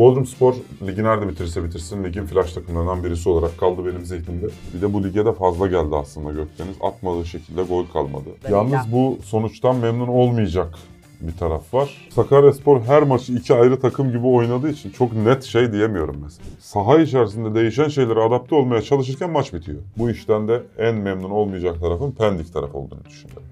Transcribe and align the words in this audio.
Bodrum 0.00 0.26
Spor 0.26 0.54
ligi 0.86 1.04
nerede 1.04 1.28
bitirse 1.28 1.64
bitirsin 1.64 2.04
ligin 2.04 2.24
flash 2.26 2.52
takımlarından 2.52 3.04
birisi 3.04 3.28
olarak 3.28 3.58
kaldı 3.58 3.86
benim 3.86 4.04
zihnimde. 4.04 4.46
Bir 4.74 4.82
de 4.82 4.92
bu 4.92 5.04
lige 5.04 5.24
de 5.24 5.32
fazla 5.32 5.66
geldi 5.66 5.96
aslında 5.96 6.32
Gökdeniz. 6.32 6.76
Atmadığı 6.82 7.26
şekilde 7.26 7.62
gol 7.62 7.86
kalmadı. 7.86 8.28
Yalnız 8.50 8.92
bu 8.92 9.18
sonuçtan 9.24 9.76
memnun 9.76 10.08
olmayacak 10.08 10.74
bir 11.20 11.36
taraf 11.36 11.74
var. 11.74 12.08
Sakaryaspor 12.14 12.80
her 12.80 13.02
maçı 13.02 13.32
iki 13.32 13.54
ayrı 13.54 13.80
takım 13.80 14.08
gibi 14.12 14.26
oynadığı 14.26 14.68
için 14.68 14.90
çok 14.90 15.12
net 15.12 15.42
şey 15.42 15.72
diyemiyorum 15.72 16.16
mesela. 16.22 16.48
Saha 16.60 16.98
içerisinde 16.98 17.54
değişen 17.54 17.88
şeylere 17.88 18.20
adapte 18.20 18.54
olmaya 18.54 18.82
çalışırken 18.82 19.30
maç 19.30 19.52
bitiyor. 19.52 19.78
Bu 19.96 20.10
işten 20.10 20.48
de 20.48 20.62
en 20.78 20.94
memnun 20.94 21.30
olmayacak 21.30 21.80
tarafın 21.80 22.10
Pendik 22.10 22.52
tarafı 22.52 22.78
olduğunu 22.78 23.04
düşünüyorum. 23.04 23.42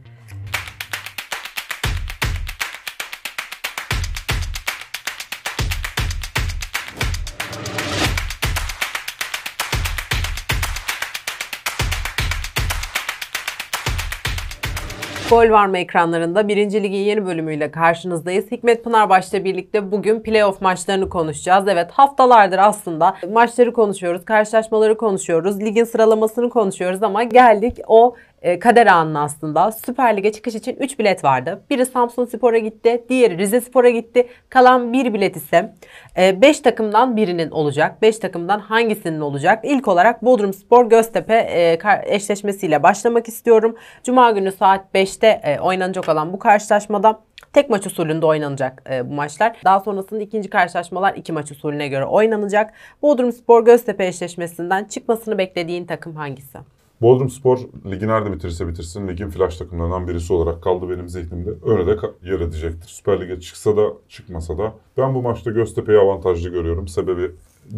Gol 15.31 15.51
var 15.51 15.67
mı 15.67 15.79
ekranlarında? 15.79 16.49
Birinci 16.49 16.83
Lig'in 16.83 16.99
yeni 16.99 17.27
bölümüyle 17.27 17.71
karşınızdayız. 17.71 18.51
Hikmet 18.51 18.85
Pınarbaş'la 18.85 19.45
birlikte 19.45 19.93
bugün 19.93 20.21
playoff 20.21 20.61
maçlarını 20.61 21.09
konuşacağız. 21.09 21.69
Evet 21.69 21.91
haftalardır 21.91 22.59
aslında 22.59 23.17
maçları 23.33 23.73
konuşuyoruz, 23.73 24.25
karşılaşmaları 24.25 24.97
konuşuyoruz, 24.97 25.61
ligin 25.61 25.85
sıralamasını 25.85 26.51
konuşuyoruz 26.51 27.03
ama 27.03 27.23
geldik 27.23 27.79
o 27.87 28.15
kader 28.61 28.87
anına 28.87 29.23
aslında. 29.23 29.73
Süper 29.73 30.17
Lig'e 30.17 30.33
çıkış 30.33 30.55
için 30.55 30.77
3 30.81 30.99
bilet 30.99 31.25
vardı. 31.25 31.63
Biri 31.71 31.87
Samsun 31.87 32.25
Spor'a 32.25 32.59
gitti, 32.59 33.05
diğeri 33.09 33.39
Rize 33.39 33.61
Spor'a 33.61 33.91
gitti. 33.91 34.29
Kalan 34.49 34.93
bir 34.93 35.15
bilet 35.15 35.37
ise 35.37 35.75
5 36.17 36.61
takımdan 36.61 37.17
birinin 37.17 37.51
olacak. 37.51 38.03
5 38.03 38.19
takımdan 38.19 38.59
hangisinin 38.59 39.21
olacak? 39.21 39.65
İlk 39.65 39.89
olarak 39.89 40.25
Bodrum 40.25 40.53
Spor 40.53 40.89
Göztepe 40.89 41.35
e, 41.35 41.79
eşleşmesiyle 42.07 42.83
başlamak 42.83 43.29
istiyorum. 43.29 43.77
Cuma 44.03 44.31
günü 44.31 44.53
saat 44.53 44.85
5'te 44.95 45.41
e, 45.45 45.61
oynanacak 45.61 46.09
olan 46.09 46.33
bu 46.33 46.39
karşılaşmada 46.39 47.21
Tek 47.53 47.71
maç 47.71 47.87
usulünde 47.87 48.27
oynanacak 48.27 48.83
e, 48.91 49.11
bu 49.11 49.15
maçlar. 49.15 49.57
Daha 49.65 49.81
sonrasında 49.81 50.21
ikinci 50.21 50.51
karşılaşmalar 50.51 51.15
iki 51.15 51.33
maç 51.33 51.51
usulüne 51.51 51.89
göre 51.89 52.05
oynanacak. 52.05 52.73
Bodrum 53.03 53.33
Spor 53.33 53.65
Göztepe 53.65 54.07
eşleşmesinden 54.07 54.85
çıkmasını 54.85 55.39
beklediğin 55.39 55.87
takım 55.87 56.17
hangisi? 56.17 56.59
Bodrum 57.01 57.31
Spor 57.31 57.59
ligi 57.91 58.09
nerede 58.09 58.33
bitirse 58.33 58.69
bitirsin 58.69 59.09
ligin 59.09 59.31
flash 59.31 59.57
takımlarından 59.57 60.09
birisi 60.09 60.33
olarak 60.33 60.63
kaldı 60.63 60.91
benim 60.91 61.09
zihnimde. 61.09 61.51
Öyle 61.65 61.87
de 61.87 61.97
yer 62.23 62.41
edecektir. 62.41 62.89
Süper 62.89 63.21
Lig'e 63.21 63.41
çıksa 63.41 63.77
da 63.77 63.93
çıkmasa 64.09 64.59
da. 64.59 64.75
Ben 64.97 65.15
bu 65.15 65.23
maçta 65.23 65.51
Göztepe'yi 65.51 65.99
avantajlı 65.99 66.51
görüyorum. 66.51 66.89
Sebebi 66.89 67.31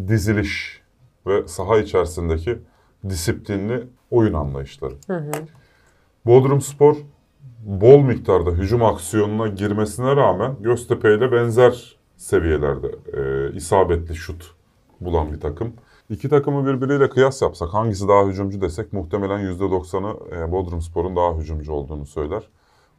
diziliş 0.08 0.82
ve 1.26 1.48
saha 1.48 1.78
içerisindeki 1.78 2.58
disiplinli 3.08 3.86
oyun 4.10 4.32
anlayışları. 4.32 4.94
Hı 5.06 5.16
hı. 5.16 5.30
Bodrum 6.26 6.60
Spor 6.60 6.96
bol 7.64 7.98
miktarda 7.98 8.50
hücum 8.50 8.84
aksiyonuna 8.84 9.48
girmesine 9.48 10.16
rağmen 10.16 10.56
Göztepe 10.60 11.14
ile 11.14 11.32
benzer 11.32 11.96
seviyelerde 12.16 12.88
e, 13.12 13.52
isabetli 13.56 14.16
şut 14.16 14.54
bulan 15.00 15.32
bir 15.32 15.40
takım. 15.40 15.72
İki 16.10 16.28
takımı 16.28 16.66
birbiriyle 16.66 17.08
kıyas 17.08 17.42
yapsak 17.42 17.68
hangisi 17.74 18.08
daha 18.08 18.26
hücumcu 18.26 18.60
desek 18.60 18.92
muhtemelen 18.92 19.40
%90'ı 19.40 20.36
e, 20.36 20.52
Bodrum 20.52 20.82
Spor'un 20.82 21.16
daha 21.16 21.34
hücumcu 21.34 21.72
olduğunu 21.72 22.06
söyler. 22.06 22.42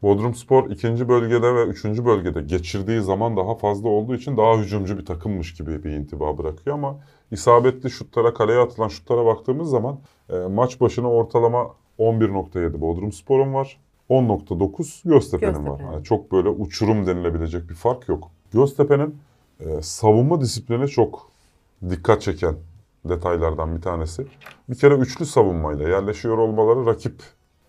Bodrum 0.01 0.35
Spor 0.35 0.69
ikinci 0.69 1.09
bölgede 1.09 1.55
ve 1.55 1.63
üçüncü 1.63 2.05
bölgede 2.05 2.41
geçirdiği 2.41 3.01
zaman 3.01 3.37
daha 3.37 3.55
fazla 3.55 3.89
olduğu 3.89 4.15
için 4.15 4.37
daha 4.37 4.57
hücumcu 4.57 4.97
bir 4.97 5.05
takımmış 5.05 5.53
gibi 5.53 5.83
bir 5.83 5.91
intiba 5.91 6.37
bırakıyor 6.37 6.75
ama 6.75 6.97
isabetli 7.31 7.89
şutlara, 7.89 8.33
kaleye 8.33 8.59
atılan 8.59 8.87
şutlara 8.87 9.25
baktığımız 9.25 9.69
zaman 9.69 9.99
e, 10.29 10.35
maç 10.37 10.81
başına 10.81 11.11
ortalama 11.11 11.67
11.7 11.99 12.81
Bodrum 12.81 13.11
Spor'un 13.11 13.53
var. 13.53 13.79
10.9 14.09 15.09
Göztepe'nin 15.09 15.53
Göztepe. 15.53 15.71
var. 15.71 15.93
Yani 15.93 16.03
çok 16.03 16.31
böyle 16.31 16.49
uçurum 16.49 17.07
denilebilecek 17.07 17.69
bir 17.69 17.75
fark 17.75 18.09
yok. 18.09 18.31
Göztepe'nin 18.53 19.15
e, 19.59 19.81
savunma 19.81 20.41
disiplini 20.41 20.87
çok 20.87 21.31
dikkat 21.89 22.21
çeken 22.21 22.55
detaylardan 23.09 23.75
bir 23.75 23.81
tanesi. 23.81 24.25
Bir 24.69 24.75
kere 24.75 24.93
üçlü 24.93 25.25
savunmayla 25.25 25.89
yerleşiyor 25.89 26.37
olmaları 26.37 26.85
rakip 26.85 27.13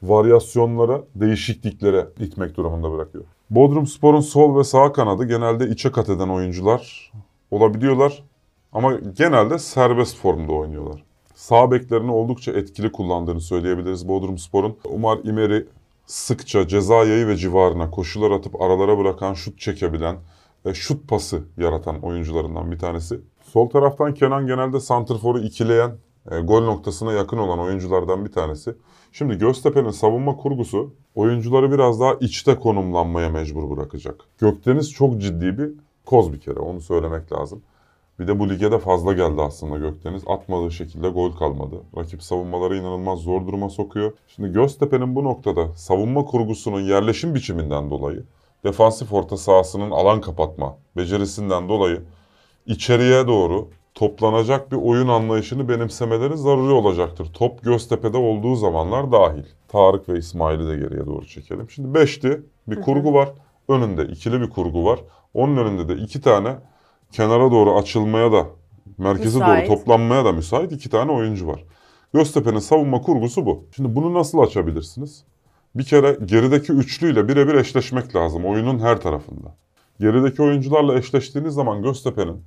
varyasyonlara, 0.03 1.03
değişikliklere 1.15 2.09
itmek 2.19 2.56
durumunda 2.56 2.93
bırakıyor. 2.93 3.25
Bodrum 3.50 3.87
Spor'un 3.87 4.21
sol 4.21 4.59
ve 4.59 4.65
sağ 4.65 4.92
kanadı 4.92 5.25
genelde 5.25 5.69
içe 5.69 5.92
kat 5.92 6.09
eden 6.09 6.28
oyuncular 6.28 7.12
olabiliyorlar. 7.50 8.25
Ama 8.72 8.94
genelde 8.94 9.59
serbest 9.59 10.16
formda 10.16 10.53
oynuyorlar. 10.53 11.04
Sağ 11.34 11.71
beklerini 11.71 12.10
oldukça 12.10 12.53
etkili 12.53 12.92
kullandığını 12.92 13.41
söyleyebiliriz 13.41 14.09
Bodrum 14.09 14.38
Spor'un. 14.38 14.76
Umar 14.84 15.19
İmeri 15.25 15.66
sıkça 16.06 16.69
ceza 16.69 17.04
yayı 17.04 17.26
ve 17.26 17.37
civarına 17.37 17.91
koşular 17.91 18.31
atıp 18.31 18.62
aralara 18.62 18.98
bırakan, 18.98 19.34
şut 19.34 19.59
çekebilen 19.59 20.16
şut 20.75 21.09
pası 21.09 21.43
yaratan 21.56 22.00
oyuncularından 22.03 22.71
bir 22.71 22.78
tanesi. 22.78 23.21
Sol 23.43 23.69
taraftan 23.69 24.15
Kenan 24.15 24.47
genelde 24.47 24.81
santrforu 24.81 25.39
ikileyen, 25.39 25.97
e, 26.31 26.41
gol 26.41 26.62
noktasına 26.62 27.12
yakın 27.12 27.39
olan 27.39 27.59
oyunculardan 27.59 28.25
bir 28.25 28.33
tanesi. 28.33 28.75
Şimdi 29.12 29.39
Göztepe'nin 29.39 29.91
savunma 29.91 30.37
kurgusu 30.37 30.95
oyuncuları 31.15 31.72
biraz 31.72 32.01
daha 32.01 32.15
içte 32.15 32.59
konumlanmaya 32.59 33.31
mecbur 33.31 33.77
bırakacak. 33.77 34.21
Gökdeniz 34.39 34.93
çok 34.93 35.21
ciddi 35.21 35.59
bir 35.59 35.71
koz 36.06 36.33
bir 36.33 36.41
kere 36.41 36.61
onu 36.61 36.81
söylemek 36.81 37.33
lazım. 37.33 37.62
Bir 38.19 38.28
de 38.28 38.39
bu 38.39 38.51
lige 38.51 38.72
de 38.72 38.78
fazla 38.78 39.12
geldi 39.12 39.43
aslında 39.43 39.78
Gökdeniz. 39.78 40.22
Atmadığı 40.27 40.72
şekilde 40.72 41.09
gol 41.09 41.33
kalmadı. 41.33 41.77
Rakip 41.97 42.22
savunmaları 42.22 42.77
inanılmaz 42.77 43.19
zor 43.19 43.47
duruma 43.47 43.69
sokuyor. 43.69 44.12
Şimdi 44.28 44.53
Göztepe'nin 44.53 45.15
bu 45.15 45.25
noktada 45.25 45.77
savunma 45.77 46.25
kurgusunun 46.25 46.81
yerleşim 46.81 47.34
biçiminden 47.34 47.91
dolayı, 47.91 48.25
defansif 48.65 49.12
orta 49.12 49.37
sahasının 49.37 49.91
alan 49.91 50.21
kapatma 50.21 50.78
becerisinden 50.97 51.69
dolayı 51.69 52.03
içeriye 52.67 53.27
doğru 53.27 53.69
toplanacak 53.95 54.73
bir 54.73 54.77
oyun 54.77 55.09
anlayışını 55.09 55.69
benimsemeleri 55.69 56.37
zaruri 56.37 56.72
olacaktır. 56.72 57.28
Top 57.34 57.62
Göztepe'de 57.62 58.17
olduğu 58.17 58.56
zamanlar 58.56 59.12
dahil. 59.12 59.45
Tarık 59.69 60.09
ve 60.09 60.19
İsmail'i 60.19 60.69
de 60.69 60.77
geriye 60.77 61.06
doğru 61.06 61.27
çekelim. 61.27 61.71
Şimdi 61.71 61.95
beşti 61.95 62.43
bir 62.67 62.81
kurgu 62.81 63.15
var. 63.15 63.33
Önünde 63.69 64.05
ikili 64.05 64.41
bir 64.41 64.51
kurgu 64.51 64.84
var. 64.84 65.01
Onun 65.34 65.56
önünde 65.56 65.89
de 65.89 66.03
iki 66.03 66.21
tane 66.21 66.56
kenara 67.12 67.51
doğru 67.51 67.75
açılmaya 67.78 68.33
da 68.33 68.47
merkeze 68.99 69.39
müsait. 69.39 69.69
doğru 69.69 69.77
toplanmaya 69.77 70.25
da 70.25 70.33
müsait 70.33 70.72
iki 70.72 70.91
tane 70.91 71.12
oyuncu 71.12 71.47
var. 71.47 71.65
Göztepe'nin 72.15 72.59
savunma 72.59 73.01
kurgusu 73.01 73.47
bu. 73.47 73.65
Şimdi 73.77 73.97
bunu 73.97 74.15
nasıl 74.15 74.39
açabilirsiniz? 74.39 75.25
Bir 75.75 75.84
kere 75.84 76.19
gerideki 76.25 76.72
üçlüyle 76.72 77.28
birebir 77.28 77.55
eşleşmek 77.55 78.16
lazım 78.16 78.44
oyunun 78.44 78.78
her 78.78 79.00
tarafında. 79.00 79.55
Gerideki 80.00 80.43
oyuncularla 80.43 80.99
eşleştiğiniz 80.99 81.55
zaman 81.55 81.83
Göztepe'nin 81.83 82.44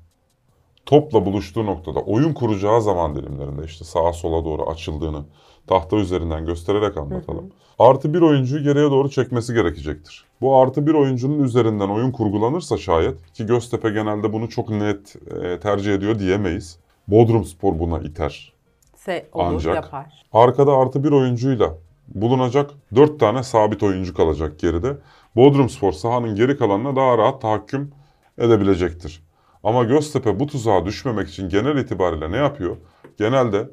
topla 0.85 1.25
buluştuğu 1.25 1.65
noktada 1.65 1.99
oyun 1.99 2.33
kuracağı 2.33 2.81
zaman 2.81 3.15
dilimlerinde 3.15 3.65
işte 3.65 3.85
sağa 3.85 4.13
sola 4.13 4.45
doğru 4.45 4.69
açıldığını 4.69 5.25
tahta 5.67 5.97
üzerinden 5.97 6.45
göstererek 6.45 6.97
anlatalım. 6.97 7.43
Hı 7.43 7.47
hı. 7.47 7.89
Artı 7.89 8.13
bir 8.13 8.21
oyuncuyu 8.21 8.63
geriye 8.63 8.91
doğru 8.91 9.09
çekmesi 9.09 9.53
gerekecektir. 9.53 10.25
Bu 10.41 10.57
artı 10.57 10.87
bir 10.87 10.93
oyuncunun 10.93 11.43
üzerinden 11.43 11.89
oyun 11.89 12.11
kurgulanırsa 12.11 12.77
şayet 12.77 13.33
ki 13.33 13.45
Göztepe 13.45 13.89
genelde 13.89 14.33
bunu 14.33 14.49
çok 14.49 14.69
net 14.69 15.15
e, 15.43 15.59
tercih 15.59 15.93
ediyor 15.93 16.19
diyemeyiz. 16.19 16.79
Bodrum 17.07 17.45
Spor 17.45 17.79
buna 17.79 17.99
iter. 17.99 18.53
Se 18.95 19.25
olur, 19.33 19.45
Ancak 19.53 19.75
yapar. 19.75 20.25
arkada 20.33 20.73
artı 20.73 21.03
bir 21.03 21.11
oyuncuyla 21.11 21.75
bulunacak 22.07 22.71
dört 22.95 23.19
tane 23.19 23.43
sabit 23.43 23.83
oyuncu 23.83 24.13
kalacak 24.13 24.59
geride. 24.59 24.97
Bodrum 25.35 25.69
Spor 25.69 25.91
sahanın 25.91 26.35
geri 26.35 26.57
kalanına 26.57 26.95
daha 26.95 27.17
rahat 27.17 27.41
tahakküm 27.41 27.91
edebilecektir. 28.37 29.23
Ama 29.63 29.83
Göztepe 29.83 30.39
bu 30.39 30.47
tuzağa 30.47 30.85
düşmemek 30.85 31.29
için 31.29 31.49
genel 31.49 31.77
itibariyle 31.77 32.31
ne 32.31 32.37
yapıyor? 32.37 32.77
Genelde 33.17 33.69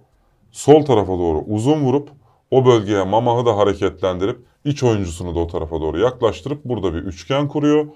sol 0.53 0.85
tarafa 0.85 1.13
doğru 1.13 1.39
uzun 1.39 1.81
vurup 1.81 2.09
o 2.51 2.67
bölgeye 2.67 3.05
Mamah'ı 3.05 3.47
da 3.47 3.57
hareketlendirip 3.57 4.39
iç 4.65 4.83
oyuncusunu 4.83 5.35
da 5.35 5.39
o 5.39 5.47
tarafa 5.47 5.81
doğru 5.81 5.99
yaklaştırıp 5.99 6.65
burada 6.65 6.95
bir 6.95 6.99
üçgen 6.99 7.49
kuruyor. 7.49 7.87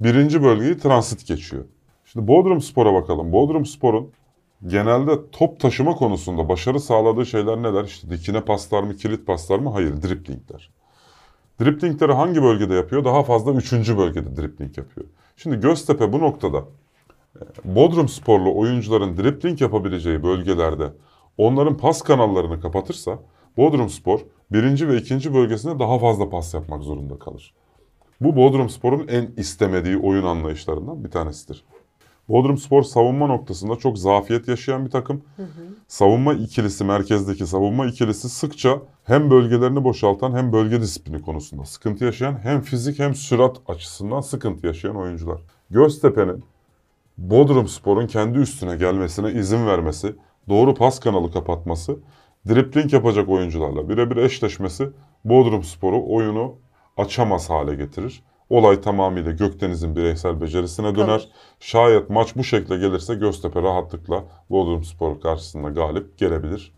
Birinci 0.00 0.42
bölgeyi 0.42 0.78
transit 0.78 1.26
geçiyor. 1.26 1.64
Şimdi 2.04 2.28
Bodrum 2.28 2.60
Spor'a 2.60 2.94
bakalım. 2.94 3.32
Bodrum 3.32 3.66
Spor'un 3.66 4.10
genelde 4.66 5.30
top 5.30 5.60
taşıma 5.60 5.94
konusunda 5.94 6.48
başarı 6.48 6.80
sağladığı 6.80 7.26
şeyler 7.26 7.62
neler? 7.62 7.84
İşte 7.84 8.10
dikine 8.10 8.40
paslar 8.40 8.82
mı, 8.82 8.96
kilit 8.96 9.26
paslar 9.26 9.58
mı? 9.58 9.70
Hayır, 9.70 10.02
driplingler. 10.02 10.70
Driplingleri 11.60 12.12
hangi 12.12 12.42
bölgede 12.42 12.74
yapıyor? 12.74 13.04
Daha 13.04 13.22
fazla 13.22 13.52
üçüncü 13.52 13.98
bölgede 13.98 14.36
dripling 14.36 14.78
yapıyor. 14.78 15.06
Şimdi 15.36 15.60
Göztepe 15.60 16.12
bu 16.12 16.18
noktada 16.18 16.58
e, 17.36 17.44
Bodrum 17.64 18.08
sporlu 18.08 18.56
oyuncuların 18.56 19.16
dripling 19.16 19.60
yapabileceği 19.60 20.22
bölgelerde 20.22 20.92
onların 21.38 21.76
pas 21.76 22.02
kanallarını 22.02 22.60
kapatırsa 22.60 23.18
Bodrum 23.56 23.88
Spor 23.88 24.20
birinci 24.52 24.88
ve 24.88 24.96
ikinci 24.96 25.34
bölgesinde 25.34 25.78
daha 25.78 25.98
fazla 25.98 26.30
pas 26.30 26.54
yapmak 26.54 26.82
zorunda 26.82 27.18
kalır. 27.18 27.54
Bu 28.20 28.36
Bodrum 28.36 28.70
Spor'un 28.70 29.08
en 29.08 29.30
istemediği 29.36 29.98
oyun 29.98 30.24
anlayışlarından 30.24 31.04
bir 31.04 31.10
tanesidir. 31.10 31.64
Bodrum 32.28 32.58
Spor 32.58 32.82
savunma 32.82 33.26
noktasında 33.26 33.76
çok 33.76 33.98
zafiyet 33.98 34.48
yaşayan 34.48 34.84
bir 34.84 34.90
takım. 34.90 35.22
Savunma 35.88 36.34
ikilisi, 36.34 36.84
merkezdeki 36.84 37.46
savunma 37.46 37.86
ikilisi 37.86 38.28
sıkça 38.28 38.82
hem 39.04 39.30
bölgelerini 39.30 39.84
boşaltan 39.84 40.32
hem 40.36 40.52
bölge 40.52 40.80
disiplini 40.80 41.22
konusunda 41.22 41.64
sıkıntı 41.64 42.04
yaşayan 42.04 42.38
hem 42.42 42.60
fizik 42.60 42.98
hem 42.98 43.14
sürat 43.14 43.56
açısından 43.68 44.20
sıkıntı 44.20 44.66
yaşayan 44.66 44.96
oyuncular. 44.96 45.40
Göztepe'nin 45.70 46.44
Bodrum 47.18 47.68
Spor'un 47.68 48.06
kendi 48.06 48.38
üstüne 48.38 48.76
gelmesine 48.76 49.32
izin 49.32 49.66
vermesi, 49.66 50.16
doğru 50.48 50.74
pas 50.74 51.00
kanalı 51.00 51.32
kapatması, 51.32 51.98
dripling 52.48 52.92
yapacak 52.92 53.28
oyuncularla 53.28 53.88
birebir 53.88 54.16
eşleşmesi 54.16 54.88
Bodrum 55.24 55.62
Spor'u 55.62 56.14
oyunu 56.14 56.54
açamaz 56.96 57.50
hale 57.50 57.74
getirir. 57.74 58.22
Olay 58.50 58.80
tamamıyla 58.80 59.32
Gökdeniz'in 59.32 59.96
bireysel 59.96 60.40
becerisine 60.40 60.94
döner. 60.94 61.06
Kalır. 61.06 61.28
Şayet 61.60 62.10
maç 62.10 62.36
bu 62.36 62.44
şekilde 62.44 62.76
gelirse 62.76 63.14
Göztepe 63.14 63.62
rahatlıkla 63.62 64.24
Bodrum 64.50 64.84
Spor 64.84 65.20
karşısında 65.20 65.68
galip 65.68 66.18
gelebilir. 66.18 66.72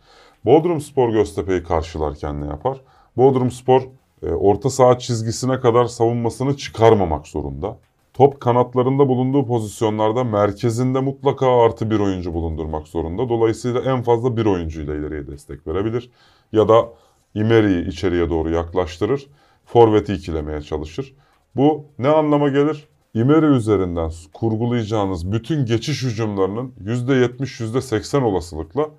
Bodrum 0.45 0.81
Spor 0.81 1.11
Göztepe'yi 1.11 1.63
karşılarken 1.63 2.41
ne 2.41 2.47
yapar? 2.47 2.81
Bodrum 3.17 3.51
Spor 3.51 3.83
e, 4.23 4.31
orta 4.31 4.71
saha 4.71 4.99
çizgisine 4.99 5.61
kadar 5.61 5.85
savunmasını 5.85 6.57
çıkarmamak 6.57 7.27
zorunda. 7.27 7.79
Top 8.15 8.41
kanatlarında 8.41 9.09
bulunduğu 9.09 9.47
pozisyonlarda 9.47 10.25
merkezinde 10.25 11.01
mutlaka 11.01 11.63
artı 11.63 11.91
bir 11.91 12.01
oyuncu 12.01 12.35
bulundurmak 12.35 12.89
zorunda. 12.89 13.29
Dolayısıyla 13.29 13.81
en 13.81 14.03
fazla 14.03 14.37
bir 14.37 14.47
oyuncuyla 14.47 14.95
ileriye 14.95 15.27
destek 15.27 15.67
verebilir. 15.67 16.11
Ya 16.53 16.69
da 16.69 16.89
İmeri'yi 17.35 17.89
içeriye 17.89 18.31
doğru 18.31 18.51
yaklaştırır. 18.51 19.27
Forvet'i 19.65 20.13
ikilemeye 20.15 20.63
çalışır. 20.63 21.15
Bu 21.57 21.85
ne 21.99 22.09
anlama 22.09 22.49
gelir? 22.49 22.89
İmeri 23.15 23.47
üzerinden 23.47 24.11
kurgulayacağınız 24.35 25.33
bütün 25.33 25.65
geçiş 25.65 26.03
hücumlarının 26.03 26.73
%70, 26.85 27.65
%80 27.65 28.23
olasılıkla 28.23 28.91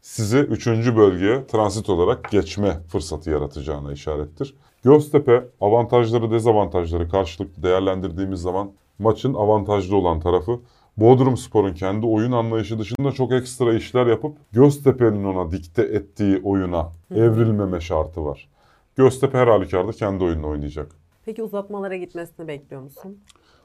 sizi 0.00 0.38
3. 0.38 0.66
bölgeye 0.66 1.46
transit 1.46 1.90
olarak 1.90 2.30
geçme 2.30 2.78
fırsatı 2.88 3.30
yaratacağına 3.30 3.92
işarettir. 3.92 4.54
Göztepe 4.84 5.48
avantajları 5.60 6.30
dezavantajları 6.30 7.08
karşılıklı 7.08 7.62
değerlendirdiğimiz 7.62 8.40
zaman 8.40 8.70
maçın 8.98 9.34
avantajlı 9.34 9.96
olan 9.96 10.20
tarafı 10.20 10.60
Bodrum 10.96 11.36
Spor'un 11.36 11.74
kendi 11.74 12.06
oyun 12.06 12.32
anlayışı 12.32 12.78
dışında 12.78 13.12
çok 13.12 13.32
ekstra 13.32 13.74
işler 13.74 14.06
yapıp 14.06 14.36
Göztepe'nin 14.52 15.24
ona 15.24 15.50
dikte 15.50 15.82
ettiği 15.82 16.40
oyuna 16.44 16.92
evrilmeme 17.10 17.80
şartı 17.80 18.24
var. 18.24 18.48
Göztepe 18.96 19.38
her 19.38 19.46
halükarda 19.46 19.92
kendi 19.92 20.24
oyununu 20.24 20.48
oynayacak. 20.48 21.05
Peki 21.26 21.42
uzatmalara 21.42 21.96
gitmesini 21.96 22.48
bekliyor 22.48 22.82
musun? 22.82 23.18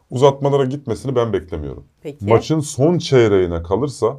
Uzatmalara 0.10 0.66
gitmesini 0.66 1.16
ben 1.16 1.34
beklemiyorum. 1.34 1.86
Peki. 2.02 2.26
Maçın 2.26 2.60
son 2.60 2.98
çeyreğine 2.98 3.64
kalırsa 3.64 4.18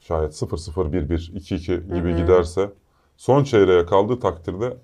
şayet 0.00 0.32
0-0, 0.32 0.92
1-1, 0.92 1.32
2-2 1.32 1.94
gibi 1.94 2.16
giderse 2.16 2.70
son 3.16 3.44
çeyreğe 3.44 3.86
kaldığı 3.86 4.20
takdirde 4.20 4.76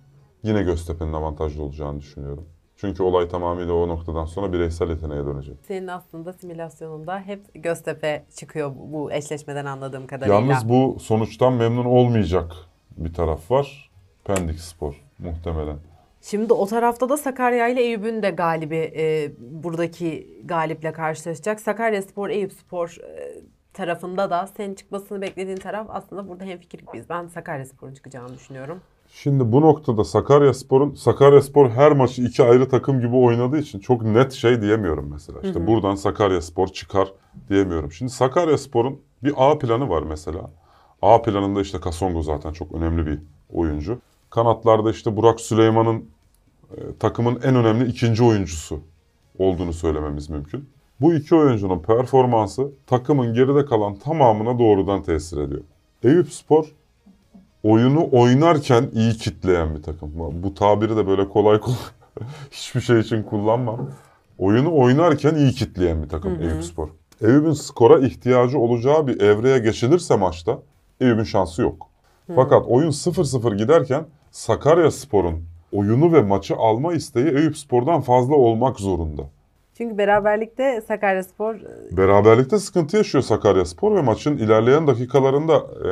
yine 0.42 0.62
Göztepe'nin 0.62 1.12
avantajlı 1.12 1.62
olacağını 1.62 2.00
düşünüyorum. 2.00 2.44
Çünkü 2.76 3.02
olay 3.02 3.28
tamamıyla 3.28 3.72
o 3.72 3.88
noktadan 3.88 4.24
sonra 4.24 4.52
bireysel 4.52 4.90
yeteneğe 4.90 5.24
dönecek. 5.26 5.56
Senin 5.68 5.86
aslında 5.86 6.32
simülasyonunda 6.32 7.20
hep 7.20 7.40
Göztepe 7.54 8.24
çıkıyor 8.36 8.72
bu 8.92 9.12
eşleşmeden 9.12 9.64
anladığım 9.64 10.06
kadarıyla. 10.06 10.40
Yalnız 10.40 10.68
bu 10.68 10.96
sonuçtan 11.00 11.52
memnun 11.52 11.84
olmayacak 11.84 12.52
bir 12.96 13.14
taraf 13.14 13.50
var. 13.50 13.90
Pendik 14.24 14.60
Spor 14.60 15.04
muhtemelen. 15.18 15.76
Şimdi 16.30 16.52
o 16.52 16.66
tarafta 16.66 17.08
da 17.08 17.16
Sakarya 17.16 17.68
ile 17.68 17.82
Eyüp'ün 17.82 18.22
de 18.22 18.30
galibi 18.30 18.92
e, 18.96 19.32
buradaki 19.38 20.40
galiple 20.44 20.92
karşılaşacak. 20.92 21.60
Sakarya 21.60 22.02
Spor, 22.02 22.28
Eyüp 22.28 22.52
Spor 22.52 22.96
e, 23.02 23.42
tarafında 23.72 24.30
da 24.30 24.46
senin 24.56 24.74
çıkmasını 24.74 25.20
beklediğin 25.20 25.56
taraf 25.56 25.86
aslında 25.90 26.28
burada 26.28 26.44
hemfikir 26.44 26.78
gibiyiz. 26.78 27.06
Ben 27.08 27.26
Sakarya 27.26 27.66
Spor'un 27.66 27.94
çıkacağını 27.94 28.34
düşünüyorum. 28.34 28.80
Şimdi 29.08 29.52
bu 29.52 29.60
noktada 29.60 30.04
Sakaryaspor'un 30.04 30.94
Sakaryaspor 30.94 31.70
her 31.70 31.92
maçı 31.92 32.22
iki 32.22 32.42
ayrı 32.42 32.68
takım 32.68 33.00
gibi 33.00 33.16
oynadığı 33.16 33.58
için 33.58 33.78
çok 33.78 34.02
net 34.02 34.32
şey 34.32 34.62
diyemiyorum 34.62 35.08
mesela. 35.12 35.40
İşte 35.42 35.66
buradan 35.66 35.94
Sakaryaspor 35.94 36.68
çıkar 36.68 37.12
diyemiyorum. 37.48 37.92
Şimdi 37.92 38.12
Sakaryaspor'un 38.12 39.00
bir 39.24 39.34
A 39.36 39.58
planı 39.58 39.88
var 39.88 40.02
mesela. 40.02 40.50
A 41.02 41.22
planında 41.22 41.60
işte 41.60 41.80
Kasongo 41.80 42.22
zaten 42.22 42.52
çok 42.52 42.72
önemli 42.72 43.06
bir 43.06 43.18
oyuncu. 43.52 43.98
Kanatlarda 44.30 44.90
işte 44.90 45.16
Burak 45.16 45.40
Süleyman'ın 45.40 46.15
takımın 47.00 47.40
en 47.42 47.56
önemli 47.56 47.88
ikinci 47.88 48.24
oyuncusu 48.24 48.80
olduğunu 49.38 49.72
söylememiz 49.72 50.30
mümkün. 50.30 50.68
Bu 51.00 51.14
iki 51.14 51.34
oyuncunun 51.34 51.78
performansı 51.78 52.70
takımın 52.86 53.34
geride 53.34 53.64
kalan 53.64 53.94
tamamına 53.94 54.58
doğrudan 54.58 55.02
tesir 55.02 55.38
ediyor. 55.38 55.62
Eyüp 56.02 56.32
Spor 56.32 56.66
oyunu 57.62 58.08
oynarken 58.12 58.90
iyi 58.94 59.12
kitleyen 59.12 59.74
bir 59.74 59.82
takım. 59.82 60.10
Bu 60.42 60.54
tabiri 60.54 60.96
de 60.96 61.06
böyle 61.06 61.28
kolay 61.28 61.60
kolay 61.60 61.76
hiçbir 62.50 62.80
şey 62.80 63.00
için 63.00 63.22
kullanmam. 63.22 63.90
Oyunu 64.38 64.76
oynarken 64.76 65.34
iyi 65.34 65.52
kitleyen 65.52 66.02
bir 66.02 66.08
takım 66.08 66.42
Eyüp 66.42 66.64
Spor. 66.64 66.88
Eyüp'ün 67.22 67.52
skora 67.52 68.06
ihtiyacı 68.06 68.58
olacağı 68.58 69.06
bir 69.06 69.20
evreye 69.20 69.58
geçilirse 69.58 70.16
maçta 70.16 70.58
Eyüp'ün 71.00 71.24
şansı 71.24 71.62
yok. 71.62 71.86
Fakat 72.34 72.66
oyun 72.66 72.90
0-0 72.90 73.56
giderken 73.56 74.04
Sakarya 74.30 74.90
Spor'un 74.90 75.44
oyunu 75.72 76.12
ve 76.12 76.22
maçı 76.22 76.56
alma 76.56 76.92
isteği 76.92 77.26
Eyüp 77.26 77.56
Spor'dan 77.56 78.00
fazla 78.00 78.34
olmak 78.34 78.80
zorunda. 78.80 79.22
Çünkü 79.78 79.98
beraberlikte 79.98 80.80
Sakarya 80.80 81.22
Spor 81.22 81.54
e, 81.54 81.96
Beraberlikte 81.96 82.58
sıkıntı 82.58 82.96
yaşıyor 82.96 83.24
Sakaryaspor 83.24 83.96
ve 83.96 84.02
maçın 84.02 84.36
ilerleyen 84.36 84.86
dakikalarında 84.86 85.54
e, 85.56 85.90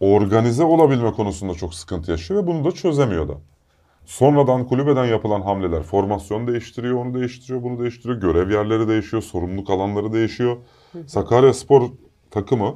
organize 0.00 0.64
olabilme 0.64 1.12
konusunda 1.12 1.54
çok 1.54 1.74
sıkıntı 1.74 2.10
yaşıyor 2.10 2.42
ve 2.42 2.46
bunu 2.46 2.64
da 2.64 2.70
çözemiyor 2.72 3.28
da. 3.28 3.34
Sonradan 4.04 4.66
kulübeden 4.66 5.04
yapılan 5.04 5.40
hamleler 5.40 5.82
formasyon 5.82 6.46
değiştiriyor, 6.46 6.94
onu 6.94 7.14
değiştiriyor, 7.14 7.62
bunu 7.62 7.78
değiştiriyor. 7.80 8.20
Görev 8.20 8.50
yerleri 8.50 8.88
değişiyor, 8.88 9.22
sorumluluk 9.22 9.70
alanları 9.70 10.12
değişiyor. 10.12 10.56
Sakaryaspor 11.06 11.82
takımı 12.30 12.74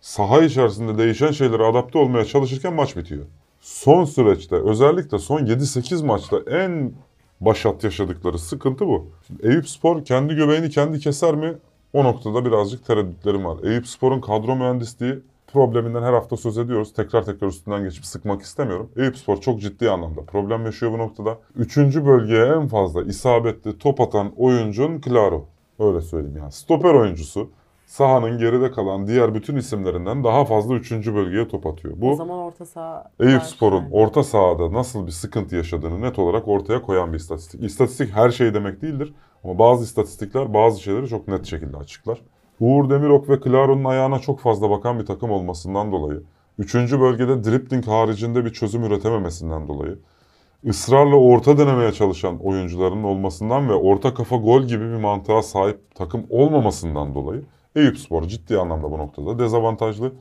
saha 0.00 0.42
içerisinde 0.42 0.98
değişen 0.98 1.30
şeylere 1.30 1.64
adapte 1.64 1.98
olmaya 1.98 2.24
çalışırken 2.24 2.74
maç 2.74 2.96
bitiyor. 2.96 3.26
Son 3.60 4.04
süreçte 4.04 4.56
özellikle 4.56 5.18
son 5.18 5.38
7-8 5.46 6.06
maçta 6.06 6.38
en 6.50 6.92
başat 7.40 7.84
yaşadıkları 7.84 8.38
sıkıntı 8.38 8.86
bu. 8.86 9.06
Şimdi 9.26 9.46
Eyüp 9.46 9.68
Spor 9.68 10.04
kendi 10.04 10.34
göbeğini 10.34 10.70
kendi 10.70 10.98
keser 11.00 11.34
mi? 11.34 11.54
O 11.92 12.04
noktada 12.04 12.44
birazcık 12.44 12.86
tereddütlerim 12.86 13.44
var. 13.44 13.58
Eyüp 13.64 13.86
Spor'un 13.86 14.20
kadro 14.20 14.56
mühendisliği 14.56 15.18
probleminden 15.52 16.02
her 16.02 16.12
hafta 16.12 16.36
söz 16.36 16.58
ediyoruz. 16.58 16.92
Tekrar 16.92 17.24
tekrar 17.24 17.48
üstünden 17.48 17.84
geçip 17.84 18.06
sıkmak 18.06 18.42
istemiyorum. 18.42 18.90
Eyüp 18.96 19.18
Spor 19.18 19.40
çok 19.40 19.60
ciddi 19.60 19.90
anlamda 19.90 20.22
problem 20.22 20.64
yaşıyor 20.66 20.92
bu 20.92 20.98
noktada. 20.98 21.38
Üçüncü 21.56 22.06
bölgeye 22.06 22.46
en 22.46 22.68
fazla 22.68 23.02
isabetli 23.02 23.78
top 23.78 24.00
atan 24.00 24.32
oyuncun 24.36 25.00
Claro. 25.00 25.44
Öyle 25.78 26.00
söyleyeyim 26.00 26.36
yani. 26.36 26.52
Stoper 26.52 26.94
oyuncusu 26.94 27.50
sahanın 27.88 28.38
geride 28.38 28.70
kalan 28.70 29.06
diğer 29.06 29.34
bütün 29.34 29.56
isimlerinden 29.56 30.24
daha 30.24 30.44
fazla 30.44 30.74
üçüncü 30.74 31.14
bölgeye 31.14 31.48
top 31.48 31.66
atıyor. 31.66 31.94
Bu 31.96 32.10
o 32.10 32.14
zaman 32.14 32.38
orta 32.38 32.66
saha 32.66 33.10
Eyüp 33.20 33.42
Spor'un 33.42 33.82
yani. 33.82 33.88
orta 33.92 34.24
sahada 34.24 34.72
nasıl 34.72 35.06
bir 35.06 35.12
sıkıntı 35.12 35.56
yaşadığını 35.56 36.00
net 36.00 36.18
olarak 36.18 36.48
ortaya 36.48 36.82
koyan 36.82 37.12
bir 37.12 37.18
istatistik. 37.18 37.62
İstatistik 37.62 38.16
her 38.16 38.30
şey 38.30 38.54
demek 38.54 38.82
değildir 38.82 39.14
ama 39.44 39.58
bazı 39.58 39.84
istatistikler 39.84 40.54
bazı 40.54 40.82
şeyleri 40.82 41.08
çok 41.08 41.28
net 41.28 41.46
şekilde 41.46 41.76
açıklar. 41.76 42.18
Uğur 42.60 42.90
Demirok 42.90 43.28
ve 43.28 43.40
Claro'nun 43.40 43.84
ayağına 43.84 44.18
çok 44.18 44.40
fazla 44.40 44.70
bakan 44.70 44.98
bir 44.98 45.06
takım 45.06 45.30
olmasından 45.30 45.92
dolayı, 45.92 46.22
üçüncü 46.58 47.00
bölgede 47.00 47.44
dripling 47.44 47.86
haricinde 47.86 48.44
bir 48.44 48.52
çözüm 48.52 48.84
üretememesinden 48.84 49.68
dolayı, 49.68 49.98
ısrarla 50.66 51.16
orta 51.16 51.58
denemeye 51.58 51.92
çalışan 51.92 52.38
oyuncuların 52.38 53.02
olmasından 53.02 53.68
ve 53.68 53.74
orta 53.74 54.14
kafa 54.14 54.36
gol 54.36 54.62
gibi 54.62 54.84
bir 54.84 55.00
mantığa 55.00 55.42
sahip 55.42 55.94
takım 55.94 56.26
olmamasından 56.30 57.14
dolayı 57.14 57.44
Eyüp 57.78 57.98
Spor 57.98 58.22
ciddi 58.22 58.58
anlamda 58.58 58.90
bu 58.90 58.98
noktada 58.98 59.38
dezavantajlı. 59.38 60.12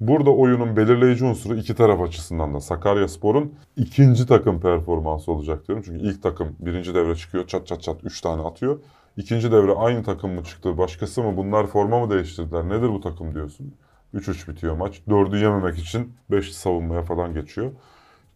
Burada 0.00 0.30
oyunun 0.30 0.76
belirleyici 0.76 1.24
unsuru 1.24 1.56
iki 1.56 1.74
taraf 1.74 2.00
açısından 2.00 2.54
da 2.54 2.60
Sakaryaspor'un 2.60 3.54
ikinci 3.76 4.26
takım 4.26 4.60
performansı 4.60 5.32
olacak 5.32 5.68
diyorum. 5.68 5.84
Çünkü 5.86 6.06
ilk 6.06 6.22
takım 6.22 6.56
birinci 6.58 6.94
devre 6.94 7.14
çıkıyor 7.14 7.46
çat 7.46 7.66
çat 7.66 7.82
çat 7.82 8.04
3 8.04 8.20
tane 8.20 8.42
atıyor. 8.42 8.80
İkinci 9.16 9.52
devre 9.52 9.72
aynı 9.72 10.02
takım 10.02 10.30
mı 10.30 10.44
çıktı 10.44 10.78
başkası 10.78 11.22
mı 11.22 11.36
bunlar 11.36 11.66
forma 11.66 12.06
mı 12.06 12.10
değiştirdiler 12.10 12.68
nedir 12.68 12.88
bu 12.88 13.00
takım 13.00 13.34
diyorsun. 13.34 13.74
3-3 14.14 14.50
bitiyor 14.50 14.76
maç. 14.76 15.02
4'ü 15.08 15.42
yememek 15.42 15.78
için 15.78 16.14
5 16.30 16.54
savunmaya 16.54 17.02
falan 17.02 17.34
geçiyor. 17.34 17.72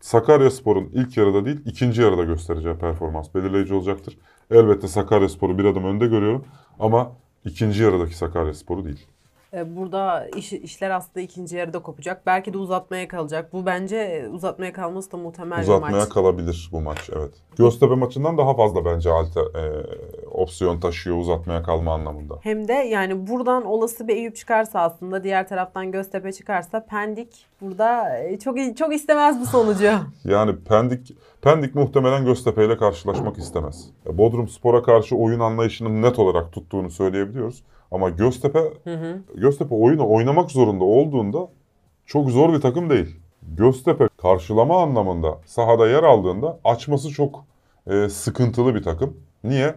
Sakaryaspor'un 0.01 0.91
ilk 0.93 1.17
yarıda 1.17 1.45
değil 1.45 1.61
ikinci 1.65 2.03
yarıda 2.03 2.25
göstereceği 2.25 2.75
performans 2.75 3.35
belirleyici 3.35 3.75
olacaktır. 3.75 4.19
Elbette 4.51 4.89
Sakaryaspor'u 4.89 5.59
bir 5.59 5.65
adım 5.65 5.85
önde 5.85 6.07
görüyorum 6.07 6.45
ama 6.79 7.13
ikinci 7.47 7.83
yarıdaki 7.83 8.17
Sakaryaspor'u 8.17 8.85
değil. 8.85 9.07
E, 9.55 9.77
Burada 9.77 10.27
iş, 10.37 10.53
işler 10.53 10.91
aslında 10.91 11.21
ikinci 11.21 11.57
yarıda 11.57 11.79
kopacak. 11.79 12.27
Belki 12.27 12.53
de 12.53 12.59
uzatmaya 12.59 13.09
kalacak. 13.09 13.53
Bu 13.53 13.67
bence 13.67 13.97
e, 13.97 14.29
uzatmaya 14.29 14.73
kalması 14.73 15.13
da 15.13 15.17
muhtemel 15.17 15.59
bir 15.59 15.63
Uzatmaya 15.63 15.97
maç. 15.97 16.09
kalabilir 16.09 16.69
bu 16.73 16.81
maç 16.81 17.11
evet. 17.17 17.31
Göztepe 17.59 17.95
maçından 17.95 18.39
daha 18.39 18.57
fazla 18.57 18.85
bence 18.85 19.11
alter, 19.11 19.43
e, 19.43 19.87
opsiyon 20.37 20.81
taşıyor 20.81 21.17
uzatmaya 21.17 21.63
kalma 21.63 21.95
anlamında. 21.95 22.35
Hem 22.43 22.69
de 22.69 22.73
yani 22.73 23.27
buradan 23.27 23.65
olası 23.65 24.09
bir 24.09 24.17
Eyüp 24.17 24.37
çıkarsa 24.37 24.81
aslında 24.81 25.25
diğer 25.25 25.49
taraftan 25.49 25.93
Göztepe 25.93 26.33
çıkarsa 26.33 26.87
Pendik 26.87 27.47
burada 27.61 28.19
e, 28.19 28.39
çok 28.39 28.57
çok 28.77 28.95
istemez 28.95 29.41
bu 29.41 29.47
sonucu. 29.47 29.87
Yani 30.25 30.57
Pendik 30.57 31.17
Pendik 31.43 31.75
muhtemelen 31.75 32.25
Göztepe 32.25 32.67
ile 32.67 32.77
karşılaşmak 32.77 33.39
istemez. 33.39 33.85
Bodrum 34.13 34.49
Spor'a 34.49 34.83
karşı 34.83 35.17
oyun 35.17 35.41
anlayışının 35.41 36.03
net 36.03 36.19
olarak 36.19 36.53
tuttuğunu 36.53 36.91
söyleyebiliyoruz. 36.91 37.63
Ama 37.91 38.09
Göztepe 38.11 38.61
Göztepe 39.35 39.75
oyunu 39.75 40.09
oynamak 40.09 40.51
zorunda 40.51 40.85
olduğunda 40.85 41.49
çok 42.07 42.31
zor 42.31 42.53
bir 42.53 42.61
takım 42.61 42.91
değil. 42.91 43.17
Göztepe 43.43 44.09
karşılama 44.17 44.83
anlamında 44.83 45.39
sahada 45.47 45.89
yer 45.89 46.03
aldığında 46.03 46.59
açması 46.65 47.11
çok 47.11 47.45
e, 47.87 48.09
sıkıntılı 48.09 48.75
bir 48.75 48.83
takım. 48.83 49.17
Niye? 49.45 49.75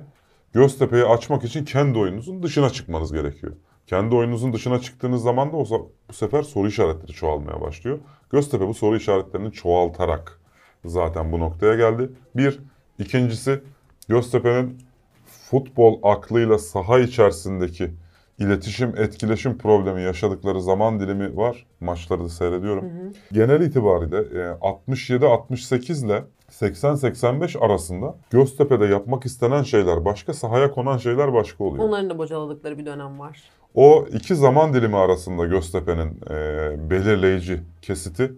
Göztepe'yi 0.54 1.06
açmak 1.06 1.44
için 1.44 1.66
kendi 1.66 2.00
oyununuzun 2.00 2.44
dışına 2.44 2.70
çıkmanız 2.70 3.14
gerekiyor. 3.14 3.54
Kendi 3.88 4.16
oyununuzun 4.16 4.54
dışına 4.54 4.80
çıktığınız 4.80 5.24
zaman 5.24 5.52
da 5.52 5.58
o 5.58 5.66
bu 6.10 6.14
sefer 6.14 6.44
soru 6.44 6.68
işaretleri 6.68 7.12
çoğalmaya 7.12 7.62
başlıyor. 7.62 8.00
Göztepe 8.32 8.68
bu 8.68 8.74
soru 8.74 8.98
işaretlerini 8.98 9.52
çoğaltarak 9.52 10.40
zaten 10.86 11.32
bu 11.32 11.40
noktaya 11.40 11.76
geldi. 11.76 12.10
Bir. 12.36 12.60
ikincisi 13.00 13.62
Göztepe'nin 14.08 14.78
futbol 15.26 16.00
aklıyla 16.04 16.58
saha 16.58 17.00
içerisindeki 17.00 17.92
iletişim, 18.40 18.98
etkileşim 18.98 19.58
problemi 19.58 20.02
yaşadıkları 20.02 20.62
zaman 20.62 21.00
dilimi 21.00 21.38
var. 21.38 21.66
Maçları 21.80 22.24
da 22.24 22.30
seyrediyorum. 22.30 22.86
Genel 23.32 23.62
itibariyle 23.62 24.18
e, 24.18 24.42
67-68 24.52 26.06
ile 26.06 26.24
80-85 26.52 27.60
arasında 27.60 28.16
Göztepe'de 28.30 28.86
yapmak 28.86 29.26
istenen 29.26 29.64
şeyler 29.64 30.06
başka, 30.06 30.34
sahaya 30.34 30.72
konan 30.72 30.98
şeyler 30.98 31.34
başka 31.34 31.64
oluyor. 31.64 31.84
Onların 31.84 32.10
da 32.10 32.18
bocaladıkları 32.18 32.78
bir 32.78 32.86
dönem 32.86 33.20
var. 33.20 33.42
O 33.76 34.06
iki 34.14 34.36
zaman 34.36 34.74
dilimi 34.74 34.98
arasında 34.98 35.46
Göztepe'nin 35.46 36.22
e, 36.30 36.90
belirleyici 36.90 37.62
kesiti. 37.82 38.32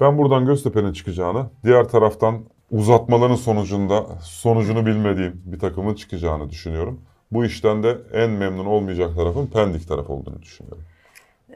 Ben 0.00 0.18
buradan 0.18 0.46
Göztepe'nin 0.46 0.92
çıkacağını, 0.92 1.46
diğer 1.64 1.88
taraftan 1.88 2.40
uzatmaların 2.70 3.34
sonucunda 3.34 4.06
sonucunu 4.22 4.86
bilmediğim 4.86 5.42
bir 5.44 5.58
takımın 5.58 5.94
çıkacağını 5.94 6.50
düşünüyorum. 6.50 7.00
Bu 7.30 7.44
işten 7.44 7.82
de 7.82 7.98
en 8.12 8.30
memnun 8.30 8.66
olmayacak 8.66 9.16
tarafın 9.16 9.46
Pendik 9.46 9.88
tarafı 9.88 10.12
olduğunu 10.12 10.42
düşünüyorum. 10.42 10.82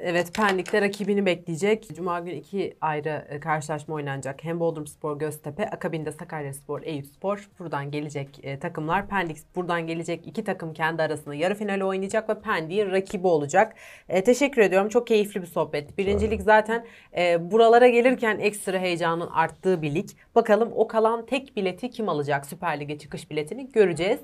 Evet 0.05 0.35
Pendik'te 0.35 0.81
rakibini 0.81 1.27
bekleyecek. 1.27 1.89
Cuma 1.95 2.21
günü 2.21 2.35
iki 2.35 2.77
ayrı 2.81 3.27
e, 3.29 3.41
karşılaşma 3.41 3.95
oynanacak. 3.95 4.45
Hem 4.45 4.61
Bodrumspor 4.61 5.19
Göztepe, 5.19 5.67
akabinde 5.67 6.13
Sakaryaspor, 6.13 6.83
Eyüpspor. 6.83 7.49
Buradan 7.59 7.91
gelecek 7.91 8.29
e, 8.43 8.59
takımlar. 8.59 9.09
Pendik 9.09 9.37
buradan 9.57 9.87
gelecek 9.87 10.27
iki 10.27 10.45
takım 10.45 10.75
kendi 10.75 11.03
arasında 11.03 11.35
yarı 11.35 11.55
finali 11.55 11.85
oynayacak 11.85 12.29
ve 12.29 12.41
Pendik'in 12.41 12.91
rakibi 12.91 13.27
olacak. 13.27 13.75
E, 14.09 14.25
teşekkür 14.25 14.63
ediyorum. 14.63 14.89
Çok 14.89 15.07
keyifli 15.07 15.43
bir 15.43 15.47
sohbet. 15.47 15.99
Birincilik 15.99 16.43
zaten 16.43 16.87
e, 17.17 17.51
buralara 17.51 17.89
gelirken 17.89 18.39
ekstra 18.39 18.79
heyecanın 18.79 19.27
arttığı 19.27 19.83
bir 19.83 19.95
lig. 19.95 20.09
Bakalım 20.35 20.73
o 20.75 20.89
kalan 20.89 21.27
tek 21.27 21.57
bileti 21.57 21.91
kim 21.91 22.09
alacak? 22.09 22.47
Süper 22.47 22.81
Lig'e 22.81 22.99
çıkış 22.99 23.31
biletini 23.31 23.73
göreceğiz. 23.73 24.21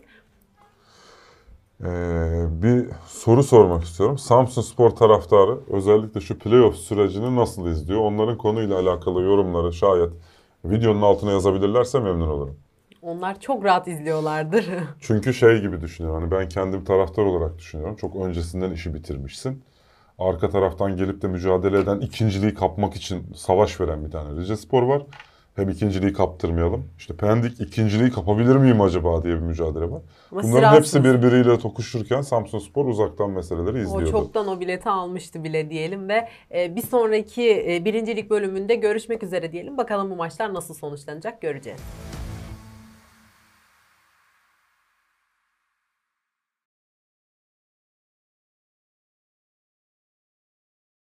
Ee, 1.85 2.47
bir 2.63 2.87
soru 3.07 3.43
sormak 3.43 3.85
istiyorum. 3.85 4.19
Samsun 4.19 4.63
Spor 4.63 4.91
taraftarı 4.91 5.59
özellikle 5.71 6.21
şu 6.21 6.39
playoff 6.39 6.77
sürecini 6.77 7.37
nasıl 7.37 7.67
izliyor? 7.67 8.01
Onların 8.01 8.39
konuyla 8.39 8.79
alakalı 8.79 9.23
yorumları 9.23 9.73
şayet 9.73 10.11
videonun 10.65 11.03
altına 11.03 11.31
yazabilirlerse 11.33 12.01
memnun 12.01 12.29
olurum. 12.29 12.57
Onlar 13.03 13.41
çok 13.41 13.65
rahat 13.65 13.89
izliyorlardır. 13.89 14.67
Çünkü 15.01 15.35
şey 15.35 15.61
gibi 15.61 15.81
düşünüyorum. 15.81 16.21
Hani 16.23 16.31
ben 16.31 16.49
kendim 16.49 16.85
taraftar 16.85 17.23
olarak 17.25 17.59
düşünüyorum. 17.59 17.97
Çok 17.97 18.17
öncesinden 18.17 18.71
işi 18.71 18.95
bitirmişsin. 18.95 19.63
Arka 20.19 20.51
taraftan 20.51 20.97
gelip 20.97 21.23
de 21.23 21.29
mücadele 21.29 21.79
eden 21.79 22.01
ikinciliği 22.01 22.55
kapmak 22.55 22.95
için 22.95 23.33
savaş 23.37 23.81
veren 23.81 24.05
bir 24.05 24.11
tane 24.11 24.41
Rize 24.41 24.57
Spor 24.57 24.83
var. 24.83 25.03
Hem 25.59 25.69
ikinciliği 25.69 26.13
kaptırmayalım. 26.13 26.85
İşte 26.99 27.17
Pendik 27.17 27.61
ikinciliği 27.61 28.11
kapabilir 28.11 28.57
miyim 28.57 28.81
acaba 28.81 29.23
diye 29.23 29.35
bir 29.35 29.41
mücadele 29.41 29.91
var. 29.91 30.03
Ama 30.33 30.43
Bunların 30.43 30.75
hepsi 30.75 31.05
birbiriyle 31.05 31.59
tokuşurken 31.59 32.21
Samsun 32.21 32.59
Spor 32.59 32.87
uzaktan 32.87 33.31
meseleleri 33.31 33.77
O 33.77 33.79
izliyordu. 33.79 34.11
çoktan 34.11 34.49
o 34.49 34.61
bileti 34.61 34.89
almıştı 34.89 35.45
bile 35.45 35.71
diyelim 35.71 36.09
ve 36.09 36.29
e, 36.55 36.77
bir 36.77 36.83
sonraki 36.83 37.65
e, 37.69 37.85
birincilik 37.85 38.31
bölümünde 38.31 38.75
görüşmek 38.75 39.23
üzere 39.23 39.53
diyelim. 39.53 39.77
Bakalım 39.79 40.11
bu 40.11 40.17
maçlar 40.17 40.55
nasıl 40.55 40.75
sonuçlanacak 40.75 41.41
göreceğiz. 41.43 41.81